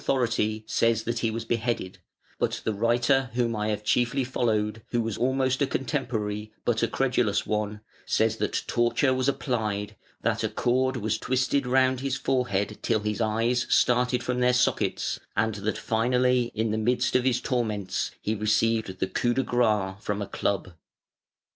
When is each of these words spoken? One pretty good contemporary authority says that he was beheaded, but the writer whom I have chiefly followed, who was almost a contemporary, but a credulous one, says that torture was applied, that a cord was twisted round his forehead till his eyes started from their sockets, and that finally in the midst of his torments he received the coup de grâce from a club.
One 0.03 0.17
pretty 0.17 0.23
good 0.23 0.29
contemporary 0.31 0.63
authority 0.63 0.65
says 0.65 1.03
that 1.03 1.19
he 1.19 1.29
was 1.29 1.45
beheaded, 1.45 1.99
but 2.39 2.61
the 2.63 2.73
writer 2.73 3.29
whom 3.33 3.55
I 3.55 3.67
have 3.67 3.83
chiefly 3.83 4.23
followed, 4.23 4.81
who 4.89 4.99
was 4.99 5.15
almost 5.15 5.61
a 5.61 5.67
contemporary, 5.67 6.51
but 6.65 6.81
a 6.81 6.87
credulous 6.87 7.45
one, 7.45 7.81
says 8.07 8.37
that 8.37 8.63
torture 8.65 9.13
was 9.13 9.29
applied, 9.29 9.95
that 10.23 10.43
a 10.43 10.49
cord 10.49 10.97
was 10.97 11.19
twisted 11.19 11.67
round 11.67 11.99
his 11.99 12.17
forehead 12.17 12.79
till 12.81 13.01
his 13.01 13.21
eyes 13.21 13.67
started 13.69 14.23
from 14.23 14.39
their 14.39 14.53
sockets, 14.53 15.19
and 15.37 15.53
that 15.53 15.77
finally 15.77 16.51
in 16.55 16.71
the 16.71 16.79
midst 16.79 17.15
of 17.15 17.23
his 17.23 17.39
torments 17.39 18.09
he 18.23 18.33
received 18.33 18.97
the 18.97 19.05
coup 19.07 19.35
de 19.35 19.43
grâce 19.43 20.01
from 20.01 20.19
a 20.19 20.25
club. 20.27 20.73